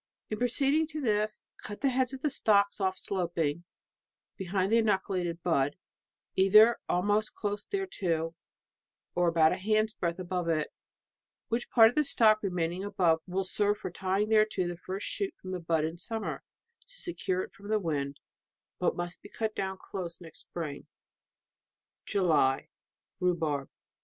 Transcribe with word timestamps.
"In 0.31 0.39
proceeding 0.39 0.87
to 0.87 0.99
this, 0.99 1.45
cut 1.61 1.81
the 1.81 1.89
heads 1.91 2.11
of 2.11 2.23
the 2.23 2.31
stocks 2.31 2.81
off 2.81 2.97
sloping, 2.97 3.65
behind 4.35 4.71
the 4.73 4.81
inoculate^ 4.81 5.43
bud, 5.43 5.75
either 6.35 6.79
almost 6.89 7.35
close 7.35 7.65
thereto, 7.67 8.33
or 9.13 9.27
about 9.27 9.51
a 9.51 9.57
hand's 9.57 9.93
breadth 9.93 10.17
above 10.17 10.49
it, 10.49 10.73
which 11.49 11.69
part 11.69 11.89
of 11.89 11.93
the 11.95 12.01
21 12.01 12.05
% 12.05 12.05
DECEMBER* 12.05 12.31
stock 12.31 12.41
remaining 12.41 12.83
above, 12.83 13.21
will 13.27 13.43
serve 13.43 13.77
for 13.77 13.91
tying 13.91 14.29
thereto 14.29 14.67
the 14.67 14.75
first 14.75 15.05
shoot 15.05 15.35
from 15.39 15.51
the 15.51 15.59
bud 15.59 15.85
in 15.85 15.99
sum 15.99 16.23
mer, 16.23 16.37
to 16.87 16.97
secure 16.99 17.41
it 17.43 17.51
from 17.51 17.67
the 17.67 17.77
wind, 17.77 18.19
but 18.79 18.95
must 18.95 19.21
be 19.21 19.29
cut 19.29 19.53
down 19.53 19.77
close 19.77 20.19
next 20.19 20.47
spring/' 20.51 20.87
JULY. 22.07 22.69
Rhubarb. 23.19 23.69